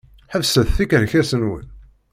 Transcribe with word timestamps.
Ḥebset 0.31 0.67
tikerkas-nwen! 0.75 1.67